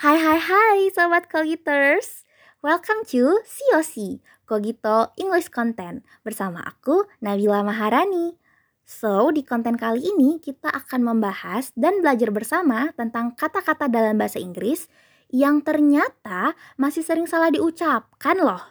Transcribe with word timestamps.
Hai 0.00 0.16
hai 0.16 0.40
hai 0.40 0.78
sobat 0.88 1.28
Kogiters 1.28 2.24
Welcome 2.64 3.04
to 3.12 3.44
COC 3.44 4.24
Kogito 4.48 5.12
English 5.20 5.52
Content 5.52 6.00
Bersama 6.24 6.64
aku 6.64 7.04
Nabila 7.20 7.60
Maharani 7.60 8.40
So, 8.88 9.28
di 9.28 9.44
konten 9.44 9.76
kali 9.76 10.00
ini 10.00 10.40
kita 10.40 10.72
akan 10.72 11.04
membahas 11.04 11.76
dan 11.76 12.00
belajar 12.00 12.32
bersama 12.32 12.88
tentang 12.96 13.36
kata-kata 13.36 13.92
dalam 13.92 14.16
bahasa 14.16 14.40
Inggris 14.40 14.88
yang 15.28 15.60
ternyata 15.60 16.56
masih 16.80 17.04
sering 17.04 17.28
salah 17.28 17.52
diucapkan 17.52 18.40
loh. 18.40 18.64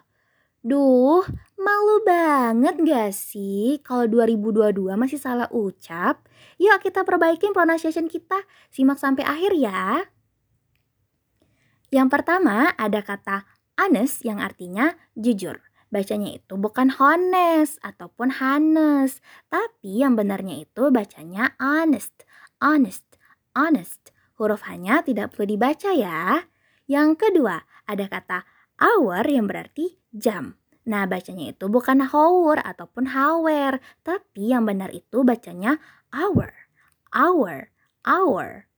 Duh, 0.65 1.21
malu 1.57 1.97
banget 2.01 2.81
gak 2.81 3.13
sih 3.13 3.77
kalau 3.85 4.09
2022 4.09 4.97
masih 4.97 5.21
salah 5.21 5.49
ucap? 5.53 6.25
Yuk 6.57 6.81
kita 6.81 7.05
perbaikin 7.05 7.53
pronunciation 7.53 8.09
kita. 8.09 8.41
Simak 8.73 8.97
sampai 8.97 9.21
akhir 9.21 9.53
ya. 9.57 10.05
Yang 11.91 12.07
pertama 12.07 12.71
ada 12.79 13.03
kata 13.03 13.43
honest 13.75 14.23
yang 14.23 14.39
artinya 14.39 14.95
jujur. 15.19 15.59
Bacanya 15.91 16.39
itu 16.39 16.55
bukan 16.55 16.87
honest 16.95 17.75
ataupun 17.83 18.39
hanes, 18.39 19.19
tapi 19.51 19.99
yang 19.99 20.15
benarnya 20.15 20.63
itu 20.63 20.87
bacanya 20.87 21.51
honest, 21.59 22.23
honest, 22.63 23.03
honest. 23.51 24.15
Huruf 24.39 24.63
hanya 24.71 25.03
tidak 25.03 25.35
perlu 25.35 25.51
dibaca 25.51 25.91
ya. 25.91 26.47
Yang 26.87 27.27
kedua, 27.27 27.67
ada 27.83 28.07
kata 28.07 28.47
hour 28.79 29.27
yang 29.27 29.51
berarti 29.51 29.99
jam. 30.15 30.55
Nah, 30.87 31.03
bacanya 31.11 31.51
itu 31.51 31.67
bukan 31.67 32.07
hour 32.07 32.57
ataupun 32.63 33.11
hour, 33.11 33.83
tapi 33.99 34.55
yang 34.55 34.63
benar 34.63 34.95
itu 34.95 35.27
bacanya 35.27 35.75
hour, 36.15 36.55
hour, 37.11 37.67
hour. 38.07 38.70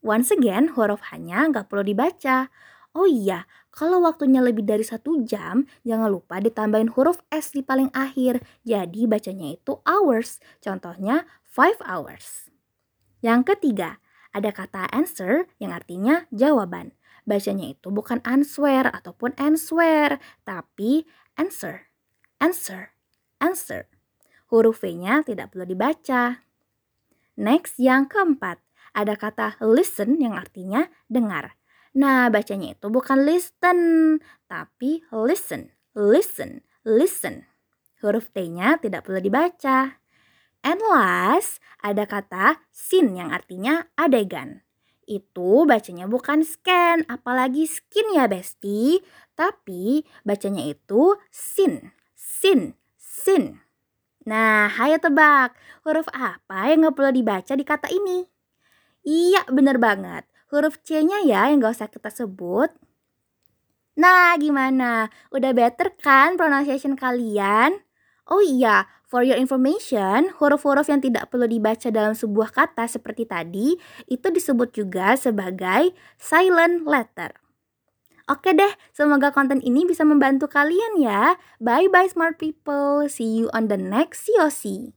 Once 0.00 0.32
again, 0.32 0.72
huruf 0.72 1.12
hanya 1.12 1.44
nggak 1.52 1.68
perlu 1.68 1.84
dibaca. 1.84 2.48
Oh 2.96 3.04
iya, 3.06 3.44
kalau 3.70 4.02
waktunya 4.02 4.42
lebih 4.42 4.66
dari 4.66 4.82
satu 4.82 5.22
jam, 5.22 5.68
jangan 5.86 6.10
lupa 6.10 6.42
ditambahin 6.42 6.90
huruf 6.96 7.22
S 7.30 7.52
di 7.54 7.62
paling 7.62 7.92
akhir. 7.94 8.42
Jadi 8.64 9.06
bacanya 9.06 9.54
itu 9.54 9.78
hours. 9.86 10.40
Contohnya 10.58 11.28
five 11.46 11.78
hours. 11.84 12.50
Yang 13.20 13.54
ketiga, 13.54 14.00
ada 14.32 14.50
kata 14.50 14.88
answer 14.90 15.46
yang 15.60 15.70
artinya 15.76 16.24
jawaban. 16.32 16.96
Bacanya 17.28 17.76
itu 17.76 17.92
bukan 17.92 18.24
answer 18.24 18.88
ataupun 18.88 19.36
answer, 19.36 20.16
tapi 20.42 21.04
answer, 21.36 21.92
answer, 22.40 22.96
answer. 23.38 23.86
Huruf 24.50 24.82
V-nya 24.82 25.22
tidak 25.22 25.54
perlu 25.54 25.68
dibaca. 25.68 26.42
Next, 27.38 27.78
yang 27.78 28.10
keempat, 28.10 28.58
ada 28.96 29.14
kata 29.14 29.60
listen 29.62 30.18
yang 30.18 30.34
artinya 30.34 30.86
dengar. 31.06 31.58
Nah, 31.90 32.30
bacanya 32.30 32.78
itu 32.78 32.86
bukan 32.86 33.26
listen, 33.26 33.78
tapi 34.46 35.02
listen, 35.10 35.74
listen, 35.98 36.62
listen. 36.86 37.50
Huruf 37.98 38.30
T-nya 38.30 38.78
tidak 38.78 39.10
perlu 39.10 39.18
dibaca. 39.18 39.98
And 40.62 40.80
last, 40.86 41.58
ada 41.82 42.06
kata 42.06 42.62
sin 42.70 43.16
yang 43.18 43.34
artinya 43.34 43.90
adegan. 43.98 44.62
Itu 45.02 45.66
bacanya 45.66 46.06
bukan 46.06 46.46
scan, 46.46 47.02
apalagi 47.10 47.66
skin 47.66 48.14
ya 48.14 48.30
besti. 48.30 49.02
Tapi 49.34 50.06
bacanya 50.22 50.62
itu 50.62 51.18
sin, 51.34 51.90
sin, 52.14 52.78
sin. 52.94 53.58
Nah, 54.28 54.70
ayo 54.78 55.00
tebak, 55.02 55.58
huruf 55.82 56.06
apa 56.14 56.70
yang 56.70 56.86
gak 56.86 56.94
perlu 56.94 57.10
dibaca 57.10 57.52
di 57.56 57.64
kata 57.66 57.88
ini? 57.90 58.28
Iya, 59.04 59.48
bener 59.48 59.80
banget. 59.80 60.24
Huruf 60.52 60.80
C-nya 60.84 61.24
ya 61.24 61.48
yang 61.48 61.62
gak 61.62 61.78
usah 61.78 61.88
kita 61.88 62.10
sebut. 62.12 62.70
Nah, 64.00 64.32
gimana? 64.40 65.12
Udah 65.34 65.52
better 65.52 65.92
kan 66.00 66.36
pronunciation 66.40 66.96
kalian? 66.96 67.84
Oh 68.30 68.38
iya, 68.38 68.86
for 69.10 69.26
your 69.26 69.34
information, 69.34 70.30
huruf-huruf 70.38 70.86
yang 70.86 71.02
tidak 71.02 71.28
perlu 71.34 71.50
dibaca 71.50 71.90
dalam 71.90 72.14
sebuah 72.14 72.54
kata 72.54 72.86
seperti 72.86 73.26
tadi, 73.26 73.74
itu 74.06 74.26
disebut 74.30 74.70
juga 74.70 75.18
sebagai 75.18 75.90
silent 76.14 76.86
letter. 76.86 77.34
Oke 78.30 78.54
deh, 78.54 78.70
semoga 78.94 79.34
konten 79.34 79.58
ini 79.58 79.82
bisa 79.82 80.06
membantu 80.06 80.46
kalian 80.46 81.02
ya. 81.02 81.34
Bye-bye 81.58 82.06
smart 82.14 82.38
people. 82.38 83.10
See 83.10 83.42
you 83.42 83.50
on 83.50 83.66
the 83.66 83.74
next 83.74 84.30
COC. 84.30 84.94